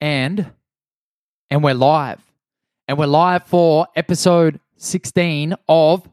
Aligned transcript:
and 0.00 0.52
and 1.50 1.62
we're 1.62 1.74
live. 1.74 2.20
And 2.86 2.98
we're 2.98 3.06
live 3.06 3.44
for 3.44 3.86
episode 3.96 4.60
16 4.76 5.54
of 5.68 6.08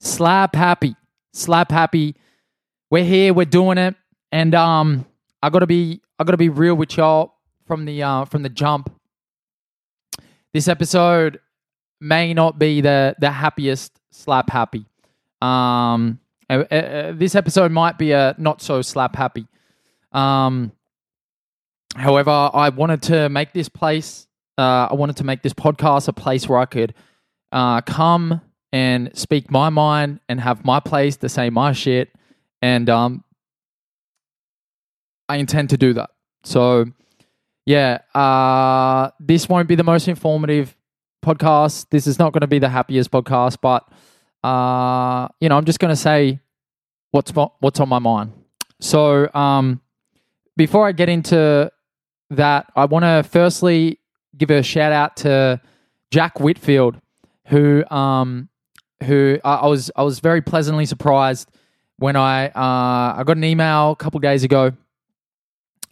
Slap 0.00 0.54
Happy. 0.54 0.96
Slap 1.32 1.70
Happy. 1.70 2.16
We're 2.90 3.04
here, 3.04 3.32
we're 3.32 3.44
doing 3.44 3.78
it. 3.78 3.94
And 4.32 4.54
um 4.54 5.06
I 5.42 5.50
gotta 5.50 5.66
be 5.66 6.00
I 6.18 6.24
gotta 6.24 6.36
be 6.36 6.48
real 6.48 6.74
with 6.74 6.96
y'all 6.96 7.34
from 7.66 7.84
the 7.84 8.02
uh 8.02 8.24
from 8.24 8.42
the 8.42 8.48
jump. 8.48 8.92
This 10.52 10.68
episode 10.68 11.40
may 12.00 12.34
not 12.34 12.58
be 12.58 12.80
the 12.80 13.14
the 13.18 13.30
happiest 13.30 13.98
slap 14.10 14.50
happy. 14.50 14.86
Um 15.42 16.20
uh, 16.48 16.64
uh, 16.70 16.74
uh, 16.74 17.12
this 17.12 17.34
episode 17.34 17.72
might 17.72 17.98
be 17.98 18.12
a 18.12 18.34
not 18.38 18.62
so 18.62 18.82
slap 18.82 19.16
happy. 19.16 19.46
Um 20.12 20.72
However, 21.94 22.50
I 22.52 22.68
wanted 22.70 23.02
to 23.02 23.28
make 23.28 23.52
this 23.52 23.68
place, 23.68 24.26
uh, 24.58 24.88
I 24.90 24.94
wanted 24.94 25.16
to 25.18 25.24
make 25.24 25.42
this 25.42 25.52
podcast 25.52 26.08
a 26.08 26.12
place 26.12 26.48
where 26.48 26.58
I 26.58 26.66
could 26.66 26.94
uh, 27.52 27.80
come 27.82 28.40
and 28.72 29.16
speak 29.16 29.50
my 29.50 29.70
mind 29.70 30.20
and 30.28 30.40
have 30.40 30.64
my 30.64 30.80
place 30.80 31.16
to 31.18 31.28
say 31.28 31.50
my 31.50 31.72
shit. 31.72 32.10
And 32.60 32.90
um, 32.90 33.24
I 35.28 35.36
intend 35.36 35.70
to 35.70 35.76
do 35.76 35.92
that. 35.94 36.10
So, 36.42 36.86
yeah, 37.66 37.98
uh, 38.14 39.10
this 39.20 39.48
won't 39.48 39.68
be 39.68 39.74
the 39.74 39.84
most 39.84 40.08
informative 40.08 40.76
podcast. 41.24 41.86
This 41.90 42.06
is 42.06 42.18
not 42.18 42.32
going 42.32 42.40
to 42.40 42.46
be 42.46 42.58
the 42.58 42.68
happiest 42.68 43.10
podcast, 43.10 43.58
but, 43.62 43.88
uh, 44.42 45.28
you 45.40 45.48
know, 45.48 45.56
I'm 45.56 45.64
just 45.64 45.78
going 45.78 45.92
to 45.92 45.96
say 45.96 46.40
what's, 47.12 47.30
what's 47.30 47.80
on 47.80 47.88
my 47.88 48.00
mind. 48.00 48.32
So, 48.80 49.32
um, 49.34 49.80
before 50.56 50.86
I 50.86 50.92
get 50.92 51.08
into 51.08 51.70
that 52.30 52.70
I 52.74 52.84
want 52.86 53.04
to 53.04 53.28
firstly 53.28 54.00
give 54.36 54.50
a 54.50 54.62
shout 54.62 54.92
out 54.92 55.16
to 55.18 55.60
Jack 56.10 56.40
Whitfield, 56.40 57.00
who 57.46 57.84
um, 57.90 58.48
who 59.02 59.38
I, 59.44 59.54
I 59.56 59.66
was 59.66 59.90
I 59.96 60.02
was 60.02 60.20
very 60.20 60.40
pleasantly 60.40 60.86
surprised 60.86 61.50
when 61.98 62.16
I 62.16 62.48
uh, 62.48 63.18
I 63.18 63.22
got 63.24 63.36
an 63.36 63.44
email 63.44 63.92
a 63.92 63.96
couple 63.96 64.20
days 64.20 64.44
ago. 64.44 64.72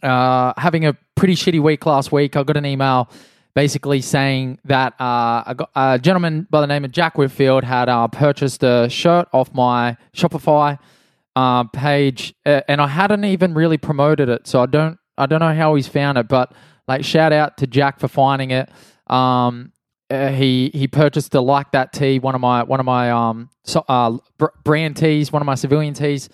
Uh, 0.01 0.53
having 0.57 0.85
a 0.85 0.97
pretty 1.15 1.33
shitty 1.33 1.61
week 1.61 1.85
last 1.85 2.11
week, 2.11 2.35
I 2.35 2.43
got 2.43 2.57
an 2.57 2.65
email 2.65 3.09
basically 3.53 4.01
saying 4.01 4.59
that 4.65 4.99
uh, 4.99 5.53
a, 5.55 5.67
a, 5.75 5.99
gentleman 5.99 6.47
by 6.49 6.59
the 6.59 6.67
name 6.67 6.83
of 6.83 6.91
Jack 6.91 7.17
Whitfield 7.17 7.63
had 7.63 7.87
uh, 7.87 8.07
purchased 8.07 8.63
a 8.63 8.89
shirt 8.89 9.29
off 9.31 9.53
my 9.53 9.95
Shopify 10.13 10.77
uh, 11.35 11.63
page, 11.65 12.33
and 12.45 12.81
I 12.81 12.87
hadn't 12.87 13.23
even 13.23 13.53
really 13.53 13.77
promoted 13.77 14.27
it, 14.27 14.47
so 14.47 14.61
I 14.61 14.65
don't 14.65 14.97
I 15.17 15.25
don't 15.25 15.39
know 15.39 15.53
how 15.53 15.75
he's 15.75 15.87
found 15.87 16.17
it, 16.17 16.27
but 16.27 16.53
like 16.87 17.03
shout 17.03 17.33
out 17.33 17.57
to 17.57 17.67
Jack 17.67 17.99
for 17.99 18.07
finding 18.07 18.51
it. 18.51 18.69
Um, 19.07 19.71
uh, 20.09 20.29
he 20.29 20.69
he 20.73 20.87
purchased 20.87 21.33
a 21.33 21.41
like 21.41 21.71
that 21.71 21.93
tee, 21.93 22.19
one 22.19 22.35
of 22.35 22.41
my 22.41 22.63
one 22.63 22.79
of 22.79 22.85
my 22.85 23.11
um 23.11 23.49
so, 23.63 23.83
uh, 23.87 24.17
brand 24.63 24.97
tees, 24.97 25.31
one 25.31 25.41
of 25.41 25.45
my 25.45 25.55
civilian 25.55 25.93
tees, 25.93 26.29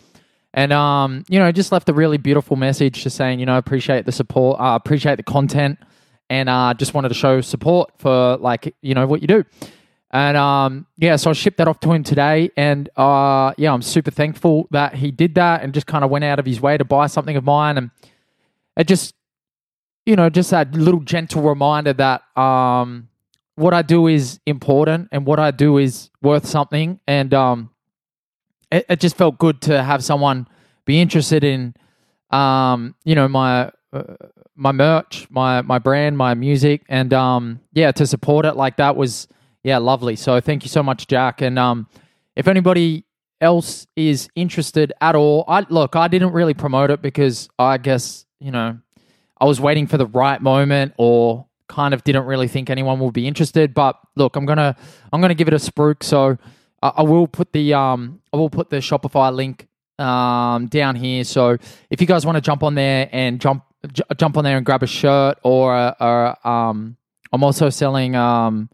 and 0.53 0.73
um 0.73 1.23
you 1.30 1.39
know 1.39 1.52
just 1.52 1.71
left 1.71 1.88
a 1.89 1.94
really 1.94 2.17
beautiful 2.17 2.55
message, 2.58 3.03
just 3.03 3.16
saying 3.16 3.39
you 3.39 3.45
know 3.45 3.58
appreciate 3.58 4.05
the 4.05 4.11
support, 4.11 4.59
uh, 4.59 4.75
appreciate 4.75 5.16
the 5.16 5.23
content, 5.23 5.80
and 6.30 6.49
uh, 6.49 6.73
just 6.73 6.93
wanted 6.93 7.09
to 7.09 7.16
show 7.16 7.41
support 7.41 7.91
for 7.97 8.38
like 8.38 8.75
you 8.81 8.93
know 8.95 9.08
what 9.08 9.21
you 9.21 9.27
do. 9.27 9.43
And 10.11 10.36
um, 10.38 10.88
yeah, 10.97 11.17
so 11.17 11.30
I 11.30 11.33
shipped 11.33 11.58
that 11.58 11.67
off 11.67 11.80
to 11.81 11.91
him 11.91 12.03
today, 12.03 12.49
and 12.58 12.89
uh, 12.97 13.53
yeah, 13.58 13.71
I'm 13.71 13.83
super 13.83 14.09
thankful 14.09 14.67
that 14.71 14.95
he 14.95 15.11
did 15.11 15.36
that 15.36 15.61
and 15.61 15.73
just 15.73 15.86
kind 15.86 16.03
of 16.03 16.09
went 16.09 16.25
out 16.25 16.39
of 16.39 16.45
his 16.45 16.59
way 16.59 16.77
to 16.77 16.83
buy 16.83 17.05
something 17.08 17.38
of 17.38 17.43
mine. 17.43 17.77
And 17.77 17.91
it 18.80 18.88
just 18.88 19.13
you 20.05 20.16
know 20.16 20.30
just 20.30 20.49
that 20.49 20.73
little 20.73 21.02
gentle 21.02 21.44
reminder 21.44 21.94
that 21.94 22.23
um 22.38 23.09
what 23.55 23.73
I 23.73 23.81
do 23.81 24.08
is 24.08 24.39
important 24.45 25.09
and 25.11 25.25
what 25.25 25.38
I 25.38 25.52
do 25.52 25.77
is 25.77 26.09
worth 26.21 26.47
something. 26.47 26.99
And 27.05 27.33
um 27.33 27.70
it, 28.71 28.86
it 28.89 28.99
just 29.02 29.17
felt 29.17 29.37
good 29.37 29.61
to 29.64 29.83
have 29.83 30.03
someone 30.03 30.48
be 30.86 31.02
interested 31.02 31.43
in 31.43 31.76
um 32.31 32.95
you 33.03 33.15
know 33.15 33.27
my 33.27 33.71
uh, 33.92 34.15
my 34.55 34.71
merch 34.71 35.27
my 35.30 35.61
my 35.61 35.77
brand 35.77 36.17
my 36.17 36.33
music. 36.33 36.83
And 36.87 37.14
um 37.14 37.59
yeah 37.73 37.92
to 37.92 38.08
support 38.08 38.45
it 38.45 38.55
like 38.55 38.77
that 38.77 38.95
was 38.95 39.27
yeah 39.64 39.77
lovely. 39.77 40.15
So 40.15 40.39
thank 40.39 40.64
you 40.64 40.70
so 40.70 40.82
much 40.82 41.08
jack. 41.08 41.42
And 41.42 41.59
um 41.59 41.87
if 42.37 42.48
anybody 42.48 43.05
else 43.42 43.87
is 43.95 44.27
interested 44.36 44.92
at 44.99 45.15
all 45.15 45.45
i 45.48 45.65
look 45.70 45.95
i 45.95 46.09
didn't 46.09 46.33
really 46.33 46.53
promote 46.53 46.92
it 46.92 47.02
because 47.02 47.48
i 47.58 47.77
guess 47.77 48.26
you 48.39 48.52
know, 48.52 48.77
I 49.39 49.45
was 49.45 49.60
waiting 49.61 49.88
for 49.88 49.98
the 49.98 50.05
right 50.05 50.42
moment 50.42 50.94
or 50.98 51.45
kind 51.67 51.94
of 51.94 52.04
didn't 52.04 52.26
really 52.26 52.48
think 52.48 52.70
anyone 52.70 53.00
would 53.00 53.14
be 53.14 53.27
interested. 53.27 53.73
But 53.73 53.98
look, 54.16 54.36
I'm 54.36 54.45
gonna 54.45 54.76
I'm 55.14 55.22
gonna 55.22 55.36
give 55.36 55.48
it 55.48 55.54
a 55.54 55.58
spruik. 55.58 56.04
So 56.04 56.38
I, 56.82 56.89
I 56.98 57.02
will 57.04 57.27
put 57.27 57.54
the 57.54 57.73
um 57.73 58.22
I 58.33 58.38
will 58.38 58.50
put 58.50 58.70
the 58.70 58.77
Shopify 58.77 59.33
link 59.33 59.67
um 60.00 60.67
down 60.67 60.95
here. 60.95 61.23
So 61.23 61.58
if 61.89 62.02
you 62.02 62.08
guys 62.08 62.26
want 62.26 62.36
to 62.36 62.42
jump 62.42 62.64
on 62.64 62.76
there 62.76 63.10
and 63.11 63.39
jump 63.39 63.64
j- 63.92 64.04
jump 64.17 64.38
on 64.38 64.44
there 64.44 64.58
and 64.58 64.66
grab 64.66 64.83
a 64.83 64.88
shirt 64.88 65.38
or 65.44 65.76
a, 65.76 65.95
or 66.00 66.48
um 66.48 66.98
I'm 67.32 67.44
also 67.44 67.70
selling 67.70 68.16
um 68.16 68.70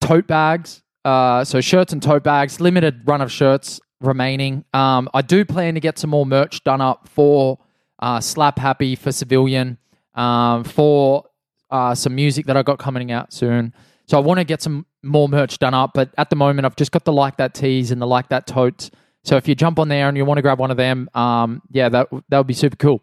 tote 0.00 0.26
bags. 0.26 0.82
Uh, 1.04 1.44
so 1.44 1.60
shirts 1.60 1.92
and 1.92 2.02
tote 2.02 2.24
bags, 2.24 2.60
limited 2.60 3.02
run 3.04 3.20
of 3.20 3.30
shirts 3.30 3.78
remaining. 4.00 4.64
Um, 4.72 5.08
I 5.12 5.20
do 5.20 5.44
plan 5.44 5.74
to 5.74 5.80
get 5.80 5.98
some 5.98 6.10
more 6.10 6.24
merch 6.24 6.64
done 6.64 6.80
up 6.80 7.08
for 7.08 7.58
uh, 7.98 8.20
Slap 8.20 8.58
Happy 8.58 8.96
for 8.96 9.12
Civilian, 9.12 9.78
um, 10.14 10.64
for 10.64 11.24
uh, 11.70 11.94
some 11.94 12.14
music 12.14 12.46
that 12.46 12.56
I 12.56 12.62
got 12.62 12.78
coming 12.78 13.10
out 13.10 13.32
soon. 13.32 13.74
So 14.06 14.18
I 14.18 14.20
want 14.20 14.38
to 14.38 14.44
get 14.44 14.60
some 14.60 14.86
more 15.02 15.28
merch 15.28 15.58
done 15.58 15.74
up, 15.74 15.92
but 15.94 16.10
at 16.18 16.30
the 16.30 16.36
moment 16.36 16.66
I've 16.66 16.76
just 16.76 16.92
got 16.92 17.04
the 17.04 17.12
like 17.12 17.36
that 17.38 17.54
tees 17.54 17.90
and 17.90 18.00
the 18.00 18.06
like 18.06 18.28
that 18.28 18.46
totes. 18.46 18.90
So 19.22 19.36
if 19.36 19.48
you 19.48 19.54
jump 19.54 19.78
on 19.78 19.88
there 19.88 20.08
and 20.08 20.16
you 20.16 20.24
want 20.24 20.38
to 20.38 20.42
grab 20.42 20.58
one 20.58 20.70
of 20.70 20.76
them, 20.76 21.08
um, 21.14 21.62
yeah, 21.70 21.88
that 21.88 22.08
that 22.28 22.38
would 22.38 22.46
be 22.46 22.54
super 22.54 22.76
cool. 22.76 23.02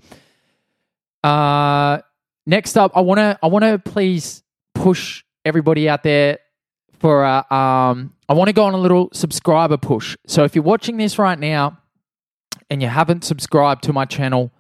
Uh, 1.24 2.00
next 2.46 2.78
up, 2.78 2.91
I 2.96 3.01
want 3.01 3.18
to 3.18 3.40
I 3.41 3.47
want 3.47 3.63
to 3.63 3.80
please 3.80 4.44
push 4.75 5.24
everybody 5.44 5.90
out 5.90 6.03
there 6.03 6.38
for 7.00 7.25
um, 7.25 8.13
I 8.30 8.34
want 8.34 8.47
to 8.47 8.53
go 8.53 8.66
on 8.66 8.75
a 8.75 8.78
little 8.78 9.09
subscriber 9.12 9.78
push. 9.78 10.16
So 10.28 10.44
if 10.44 10.56
you're 10.56 10.63
watching 10.63 10.97
this 10.97 11.18
right 11.18 11.38
now 11.38 11.80
and 12.69 12.81
you 12.81 12.88
haven't 12.88 13.24
subscribed 13.24 13.84
to 13.85 13.94
my 13.94 14.06
channel, 14.06 14.51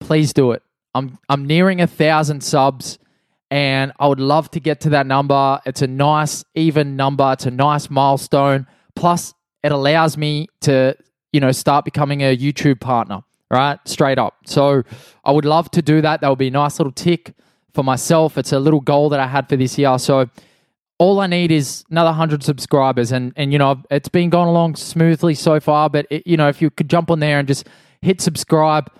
please 0.00 0.32
do 0.32 0.52
it. 0.52 0.62
I'm 0.94 1.18
I'm 1.28 1.44
nearing 1.44 1.80
a 1.80 1.86
thousand 1.86 2.42
subs, 2.42 2.98
and 3.50 3.92
I 3.98 4.08
would 4.08 4.20
love 4.20 4.50
to 4.52 4.60
get 4.60 4.80
to 4.82 4.90
that 4.90 5.06
number. 5.06 5.60
It's 5.66 5.82
a 5.82 5.86
nice 5.86 6.44
even 6.54 6.96
number. 6.96 7.32
It's 7.32 7.46
a 7.46 7.50
nice 7.50 7.90
milestone. 7.90 8.66
Plus, 8.94 9.34
it 9.62 9.72
allows 9.72 10.16
me 10.16 10.48
to 10.62 10.96
you 11.32 11.40
know 11.40 11.52
start 11.52 11.84
becoming 11.84 12.22
a 12.22 12.36
YouTube 12.36 12.80
partner. 12.80 13.22
Right, 13.48 13.78
straight 13.84 14.18
up. 14.18 14.34
So 14.44 14.82
I 15.24 15.30
would 15.30 15.44
love 15.44 15.70
to 15.72 15.82
do 15.82 16.00
that. 16.00 16.20
That 16.20 16.28
would 16.28 16.38
be 16.38 16.48
a 16.48 16.50
nice 16.50 16.80
little 16.80 16.92
tick 16.92 17.32
for 17.74 17.84
myself. 17.84 18.36
It's 18.36 18.52
a 18.52 18.58
little 18.58 18.80
goal 18.80 19.08
that 19.10 19.20
I 19.20 19.28
had 19.28 19.48
for 19.48 19.54
this 19.54 19.78
year. 19.78 19.96
So 20.00 20.28
all 20.98 21.20
I 21.20 21.26
need 21.26 21.52
is 21.52 21.84
another 21.90 22.08
100 22.08 22.42
subscribers 22.42 23.12
and 23.12 23.32
and 23.36 23.52
you 23.52 23.58
know 23.58 23.82
it's 23.90 24.08
been 24.08 24.30
going 24.30 24.48
along 24.48 24.76
smoothly 24.76 25.34
so 25.34 25.60
far 25.60 25.90
but 25.90 26.06
it, 26.10 26.26
you 26.26 26.36
know 26.36 26.48
if 26.48 26.62
you 26.62 26.70
could 26.70 26.88
jump 26.88 27.10
on 27.10 27.20
there 27.20 27.38
and 27.38 27.46
just 27.46 27.68
hit 28.00 28.20
subscribe 28.20 28.90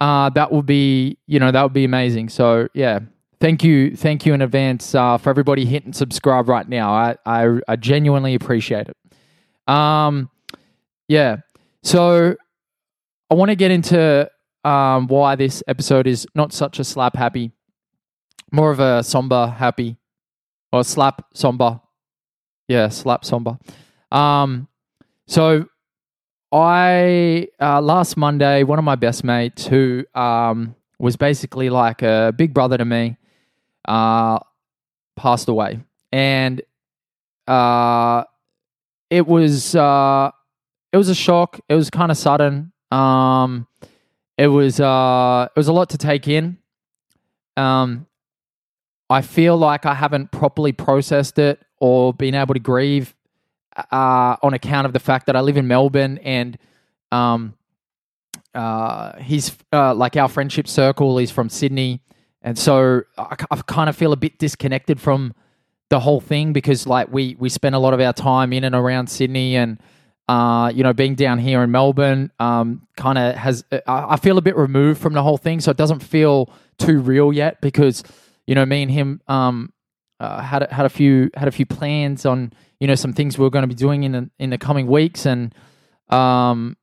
uh, 0.00 0.30
that 0.30 0.52
would 0.52 0.66
be 0.66 1.18
you 1.26 1.38
know 1.38 1.50
that 1.50 1.62
would 1.62 1.72
be 1.72 1.84
amazing. 1.84 2.28
So 2.28 2.68
yeah, 2.74 3.00
thank 3.40 3.62
you, 3.64 3.96
thank 3.96 4.26
you 4.26 4.34
in 4.34 4.42
advance 4.42 4.94
uh, 4.94 5.18
for 5.18 5.30
everybody 5.30 5.64
hitting 5.64 5.92
subscribe 5.92 6.48
right 6.48 6.68
now. 6.68 6.92
I, 6.92 7.16
I 7.26 7.60
I 7.68 7.76
genuinely 7.76 8.34
appreciate 8.34 8.88
it. 8.88 9.72
Um, 9.72 10.30
yeah. 11.08 11.36
So 11.82 12.36
I 13.30 13.34
want 13.34 13.50
to 13.50 13.56
get 13.56 13.70
into 13.70 14.30
um, 14.64 15.06
why 15.06 15.36
this 15.36 15.62
episode 15.68 16.06
is 16.06 16.26
not 16.34 16.52
such 16.52 16.78
a 16.78 16.84
slap 16.84 17.16
happy, 17.16 17.52
more 18.50 18.70
of 18.70 18.80
a 18.80 19.02
somber 19.02 19.46
happy, 19.46 19.96
or 20.72 20.84
slap 20.84 21.26
somber. 21.34 21.80
Yeah, 22.68 22.88
slap 22.88 23.24
somber. 23.24 23.58
Um, 24.10 24.68
so 25.26 25.66
I 26.54 27.48
uh, 27.60 27.80
last 27.80 28.16
Monday, 28.16 28.62
one 28.62 28.78
of 28.78 28.84
my 28.84 28.94
best 28.94 29.24
mates 29.24 29.66
who 29.66 30.04
um, 30.14 30.76
was 31.00 31.16
basically 31.16 31.68
like 31.68 32.00
a 32.02 32.32
big 32.36 32.54
brother 32.54 32.78
to 32.78 32.84
me, 32.84 33.16
uh, 33.86 34.38
passed 35.16 35.48
away, 35.48 35.80
and 36.12 36.62
uh, 37.48 38.22
it 39.10 39.26
was 39.26 39.74
uh, 39.74 40.30
it 40.92 40.96
was 40.96 41.08
a 41.08 41.14
shock. 41.14 41.58
It 41.68 41.74
was 41.74 41.90
kind 41.90 42.12
of 42.12 42.16
sudden. 42.16 42.72
Um, 42.92 43.66
it 44.38 44.46
was 44.46 44.78
uh, 44.78 45.48
it 45.54 45.58
was 45.58 45.66
a 45.66 45.72
lot 45.72 45.90
to 45.90 45.98
take 45.98 46.28
in. 46.28 46.58
Um, 47.56 48.06
I 49.10 49.22
feel 49.22 49.56
like 49.56 49.86
I 49.86 49.94
haven't 49.94 50.30
properly 50.30 50.72
processed 50.72 51.38
it 51.40 51.60
or 51.78 52.14
been 52.14 52.36
able 52.36 52.54
to 52.54 52.60
grieve 52.60 53.13
uh, 53.76 54.36
on 54.42 54.54
account 54.54 54.86
of 54.86 54.92
the 54.92 55.00
fact 55.00 55.26
that 55.26 55.36
I 55.36 55.40
live 55.40 55.56
in 55.56 55.66
Melbourne 55.66 56.18
and 56.18 56.56
um, 57.12 57.54
uh, 58.54 59.18
he's 59.20 59.56
uh, 59.72 59.94
like 59.94 60.16
our 60.16 60.28
friendship 60.28 60.68
circle 60.68 61.18
is 61.18 61.30
from 61.30 61.48
Sydney. 61.48 62.00
And 62.42 62.58
so 62.58 63.02
I, 63.18 63.36
I 63.50 63.56
kind 63.66 63.88
of 63.88 63.96
feel 63.96 64.12
a 64.12 64.16
bit 64.16 64.38
disconnected 64.38 65.00
from 65.00 65.34
the 65.90 66.00
whole 66.00 66.20
thing 66.20 66.52
because 66.52 66.86
like 66.86 67.12
we 67.12 67.36
we 67.38 67.48
spend 67.48 67.74
a 67.74 67.78
lot 67.78 67.94
of 67.94 68.00
our 68.00 68.12
time 68.12 68.52
in 68.52 68.64
and 68.64 68.74
around 68.74 69.08
Sydney 69.08 69.56
and 69.56 69.78
uh, 70.28 70.72
you 70.74 70.82
know 70.82 70.92
being 70.92 71.14
down 71.14 71.38
here 71.38 71.62
in 71.62 71.70
Melbourne 71.70 72.32
um, 72.38 72.86
kind 72.96 73.18
of 73.18 73.34
has 73.34 73.64
I, 73.70 73.82
I 73.86 74.16
feel 74.16 74.38
a 74.38 74.42
bit 74.42 74.56
removed 74.56 75.00
from 75.00 75.12
the 75.12 75.22
whole 75.22 75.36
thing. 75.36 75.60
So 75.60 75.70
it 75.70 75.76
doesn't 75.76 76.00
feel 76.00 76.50
too 76.78 77.00
real 77.00 77.32
yet 77.32 77.60
because 77.60 78.02
you 78.46 78.54
know 78.54 78.64
me 78.64 78.82
and 78.82 78.90
him 78.90 79.20
um, 79.28 79.72
uh, 80.24 80.40
had 80.40 80.70
had 80.70 80.86
a 80.86 80.88
few 80.88 81.30
had 81.34 81.48
a 81.48 81.52
few 81.52 81.66
plans 81.66 82.24
on 82.26 82.52
you 82.80 82.86
know 82.86 82.94
some 82.94 83.12
things 83.12 83.38
we 83.38 83.46
are 83.46 83.50
going 83.50 83.62
to 83.62 83.68
be 83.68 83.74
doing 83.74 84.04
in 84.04 84.12
the, 84.12 84.30
in 84.38 84.50
the 84.50 84.58
coming 84.58 84.86
weeks 84.86 85.26
and 85.26 85.54
um, 86.10 86.76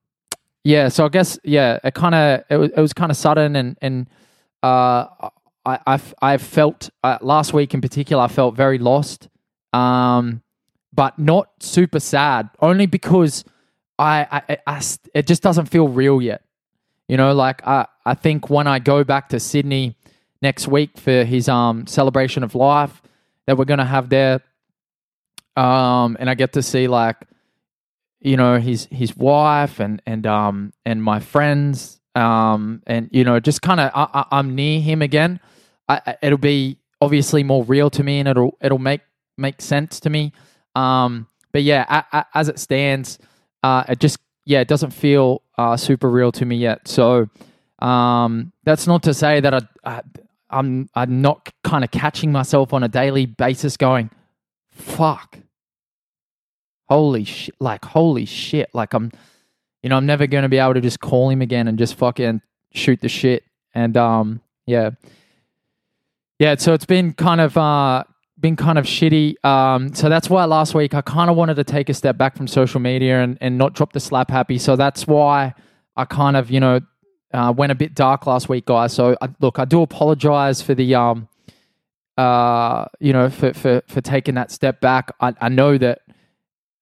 yeah 0.63 0.87
so 0.89 1.05
I 1.05 1.09
guess 1.09 1.39
yeah 1.43 1.79
it 1.83 1.93
kind 1.93 2.15
of 2.15 2.43
it 2.49 2.57
was, 2.57 2.71
it 2.71 2.81
was 2.81 2.93
kind 2.93 3.11
of 3.11 3.17
sudden 3.17 3.55
and 3.55 3.77
and 3.81 4.07
uh, 4.63 5.29
I, 5.65 5.79
I've, 5.85 6.13
I've 6.21 6.41
felt 6.41 6.89
uh, 7.03 7.17
last 7.21 7.53
week 7.53 7.73
in 7.73 7.81
particular, 7.81 8.23
I 8.23 8.27
felt 8.27 8.55
very 8.55 8.77
lost, 8.77 9.29
um, 9.73 10.41
but 10.93 11.17
not 11.19 11.49
super 11.59 11.99
sad. 11.99 12.49
Only 12.59 12.85
because 12.85 13.43
I, 13.99 14.43
I, 14.49 14.57
I, 14.65 14.81
it 15.13 15.27
just 15.27 15.43
doesn't 15.43 15.67
feel 15.67 15.87
real 15.87 16.21
yet. 16.21 16.43
You 17.07 17.17
know, 17.17 17.33
like 17.33 17.65
I, 17.67 17.87
I 18.05 18.13
think 18.15 18.49
when 18.49 18.67
I 18.67 18.79
go 18.79 19.03
back 19.03 19.29
to 19.29 19.39
Sydney 19.39 19.97
next 20.41 20.67
week 20.67 20.97
for 20.97 21.23
his 21.23 21.47
um 21.47 21.85
celebration 21.85 22.43
of 22.43 22.55
life 22.55 23.01
that 23.47 23.57
we're 23.57 23.65
gonna 23.65 23.85
have 23.85 24.09
there, 24.09 24.41
um, 25.55 26.17
and 26.19 26.29
I 26.29 26.35
get 26.35 26.53
to 26.53 26.61
see 26.61 26.87
like, 26.87 27.17
you 28.19 28.37
know, 28.37 28.59
his 28.59 28.87
his 28.91 29.15
wife 29.15 29.79
and 29.79 30.01
and 30.05 30.25
um 30.27 30.73
and 30.85 31.03
my 31.03 31.19
friends 31.19 32.01
um, 32.15 32.81
and 32.85 33.09
you 33.11 33.23
know, 33.23 33.39
just 33.39 33.61
kind 33.61 33.79
of 33.79 33.91
I, 33.93 34.39
am 34.39 34.55
near 34.55 34.81
him 34.81 35.01
again. 35.01 35.39
I, 35.87 36.17
it'll 36.21 36.37
be 36.37 36.77
obviously 36.99 37.43
more 37.43 37.63
real 37.63 37.89
to 37.91 38.03
me, 38.03 38.19
and 38.19 38.27
it'll 38.27 38.57
it'll 38.61 38.79
make 38.79 39.01
make 39.37 39.61
sense 39.61 39.99
to 40.01 40.09
me. 40.09 40.33
Um, 40.75 41.27
but 41.51 41.63
yeah, 41.63 41.85
a, 41.89 42.17
a, 42.17 42.25
as 42.33 42.49
it 42.49 42.59
stands, 42.59 43.17
uh, 43.63 43.83
it 43.87 43.99
just 43.99 44.19
yeah, 44.45 44.59
it 44.59 44.67
doesn't 44.67 44.91
feel 44.91 45.41
uh, 45.57 45.77
super 45.77 46.09
real 46.09 46.31
to 46.33 46.45
me 46.45 46.57
yet. 46.57 46.87
So 46.87 47.29
um, 47.79 48.51
that's 48.63 48.87
not 48.87 49.03
to 49.03 49.13
say 49.13 49.39
that 49.39 49.53
I, 49.53 49.61
I 49.85 50.01
I'm 50.51 50.89
I'm 50.95 51.21
not 51.21 51.49
kind 51.63 51.83
of 51.83 51.91
catching 51.91 52.31
myself 52.31 52.73
on 52.73 52.83
a 52.83 52.87
daily 52.87 53.25
basis, 53.25 53.77
going, 53.77 54.09
"Fuck, 54.69 55.39
holy 56.89 57.23
shit!" 57.23 57.55
Like 57.59 57.85
holy 57.85 58.25
shit! 58.25 58.69
Like 58.73 58.93
I'm 58.93 59.11
you 59.83 59.89
know, 59.89 59.97
I'm 59.97 60.05
never 60.05 60.27
going 60.27 60.43
to 60.43 60.49
be 60.49 60.57
able 60.57 60.75
to 60.75 60.81
just 60.81 60.99
call 60.99 61.29
him 61.29 61.41
again 61.41 61.67
and 61.67 61.77
just 61.77 61.95
fucking 61.95 62.41
shoot 62.73 63.01
the 63.01 63.09
shit. 63.09 63.43
And 63.73 63.97
um, 63.97 64.41
yeah, 64.65 64.91
yeah. 66.39 66.55
So 66.55 66.73
it's 66.73 66.85
been 66.85 67.13
kind 67.13 67.41
of 67.41 67.57
uh, 67.57 68.03
been 68.39 68.55
kind 68.55 68.77
of 68.77 68.85
shitty. 68.85 69.43
Um, 69.43 69.93
so 69.95 70.09
that's 70.09 70.29
why 70.29 70.45
last 70.45 70.75
week 70.75 70.93
I 70.93 71.01
kind 71.01 71.29
of 71.29 71.35
wanted 71.35 71.55
to 71.55 71.63
take 71.63 71.89
a 71.89 71.93
step 71.93 72.17
back 72.17 72.35
from 72.37 72.47
social 72.47 72.79
media 72.79 73.23
and, 73.23 73.37
and 73.41 73.57
not 73.57 73.73
drop 73.73 73.93
the 73.93 73.99
slap 73.99 74.29
happy. 74.29 74.57
So 74.57 74.75
that's 74.75 75.07
why 75.07 75.53
I 75.95 76.05
kind 76.05 76.37
of 76.37 76.51
you 76.51 76.59
know 76.59 76.81
uh, 77.33 77.53
went 77.55 77.71
a 77.71 77.75
bit 77.75 77.95
dark 77.95 78.25
last 78.25 78.49
week, 78.49 78.65
guys. 78.65 78.93
So 78.93 79.15
I, 79.21 79.29
look, 79.39 79.59
I 79.59 79.65
do 79.65 79.81
apologize 79.81 80.61
for 80.61 80.73
the 80.75 80.95
um, 80.95 81.27
uh, 82.17 82.85
you 82.99 83.13
know, 83.13 83.29
for 83.29 83.53
for 83.53 83.81
for 83.87 84.01
taking 84.01 84.35
that 84.35 84.51
step 84.51 84.81
back. 84.81 85.11
I, 85.19 85.33
I 85.39 85.49
know 85.49 85.77
that 85.77 86.01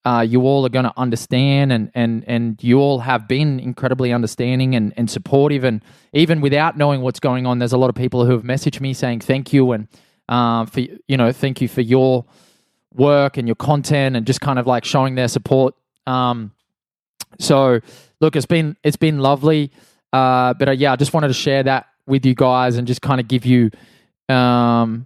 uh, 0.06 0.22
you 0.22 0.42
all 0.42 0.66
are 0.66 0.69
going 0.69 0.86
to 0.86 0.94
understand 0.98 1.72
and, 1.72 1.92
and, 1.94 2.24
and 2.25 2.63
you 2.63 2.80
all 2.80 3.00
have 3.00 3.28
been 3.28 3.60
incredibly 3.60 4.13
understanding 4.13 4.75
and, 4.75 4.94
and 4.96 5.10
supportive. 5.10 5.63
And 5.63 5.84
even 6.13 6.42
without 6.42 6.78
knowing 6.78 7.01
what's 7.01 7.19
going 7.19 7.46
on, 7.46 7.60
there's 7.60 7.74
a 7.74 7.78
lot 7.78 7.90
of 7.90 7.96
people 7.96 8.25
who 8.25 8.31
have 8.31 8.44
messaged 8.44 8.80
me 8.80 8.94
saying 8.94 9.19
thank 9.19 9.51
you 9.51 9.72
and 9.74 9.88
uh, 10.30 10.66
for, 10.66 10.80
you 10.80 11.18
know, 11.18 11.31
thank 11.31 11.62
you 11.62 11.68
for 11.68 11.81
your 11.81 12.25
work 12.94 13.38
and 13.38 13.48
your 13.48 13.56
content 13.56 14.16
and 14.16 14.25
just 14.25 14.42
kind 14.42 14.57
of 14.57 14.66
like 14.66 14.86
showing 14.86 15.16
their 15.16 15.28
support. 15.28 15.75
Um, 16.07 16.54
so 17.38 17.81
look, 18.22 18.36
it's 18.36 18.46
been, 18.46 18.78
it's 18.84 18.98
been 18.98 19.19
lovely. 19.19 19.72
Uh, 20.11 20.53
but 20.53 20.69
uh, 20.69 20.71
yeah, 20.71 20.94
I 20.94 20.95
just 20.95 21.13
wanted 21.13 21.27
to 21.29 21.33
share 21.33 21.63
that 21.63 21.88
with 22.07 22.25
you 22.25 22.35
guys 22.35 22.77
and 22.77 22.88
just 22.88 23.01
kind 23.01 23.21
of 23.21 23.27
give 23.27 23.45
you, 23.45 23.69
um, 24.27 25.06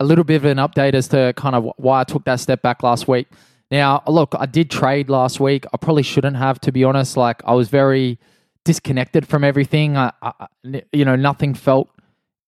a 0.00 0.04
little 0.04 0.24
bit 0.24 0.36
of 0.36 0.44
an 0.44 0.58
update 0.58 0.94
as 0.94 1.08
to 1.08 1.32
kind 1.36 1.54
of 1.54 1.70
why 1.76 2.00
I 2.00 2.04
took 2.04 2.24
that 2.24 2.40
step 2.40 2.60
back 2.60 2.82
last 2.82 3.06
week. 3.06 3.28
Now, 3.70 4.02
look, 4.06 4.34
I 4.38 4.46
did 4.46 4.70
trade 4.70 5.08
last 5.08 5.40
week. 5.40 5.64
I 5.72 5.76
probably 5.76 6.02
shouldn't 6.02 6.36
have, 6.36 6.60
to 6.62 6.72
be 6.72 6.84
honest. 6.84 7.16
Like, 7.16 7.40
I 7.44 7.54
was 7.54 7.68
very 7.68 8.18
disconnected 8.64 9.26
from 9.26 9.44
everything. 9.44 9.96
I, 9.96 10.12
I 10.20 10.48
you 10.92 11.04
know, 11.04 11.16
nothing 11.16 11.54
felt 11.54 11.88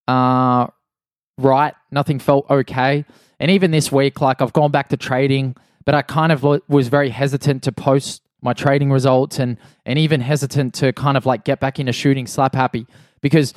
uh, 0.07 0.67
right. 1.37 1.73
Nothing 1.91 2.19
felt 2.19 2.45
okay. 2.49 3.05
And 3.39 3.49
even 3.49 3.71
this 3.71 3.91
week, 3.91 4.21
like, 4.21 4.41
I've 4.41 4.53
gone 4.53 4.71
back 4.71 4.89
to 4.89 4.97
trading, 4.97 5.55
but 5.85 5.95
I 5.95 6.01
kind 6.01 6.31
of 6.31 6.43
was 6.67 6.89
very 6.89 7.09
hesitant 7.09 7.63
to 7.63 7.71
post 7.71 8.21
my 8.45 8.53
trading 8.53 8.91
results 8.91 9.39
and 9.39 9.57
and 9.85 9.99
even 9.99 10.21
hesitant 10.21 10.73
to 10.75 10.93
kind 10.93 11.17
of 11.17 11.25
like 11.25 11.43
get 11.43 11.59
back 11.59 11.79
into 11.79 11.91
shooting 11.91 12.27
slap 12.27 12.55
happy 12.55 12.87
because 13.19 13.53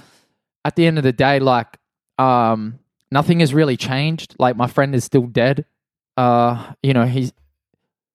at 0.65 0.77
the 0.77 0.87
end 0.87 0.99
of 0.99 1.05
the 1.05 1.13
day, 1.13 1.39
like, 1.39 1.79
um, 2.19 2.79
nothing 3.11 3.41
has 3.41 3.55
really 3.55 3.77
changed. 3.77 4.35
Like, 4.39 4.57
my 4.57 4.67
friend 4.67 4.95
is 4.95 5.05
still 5.05 5.27
dead. 5.27 5.65
Uh, 6.17 6.73
you 6.83 6.93
know, 6.93 7.07
he's 7.07 7.33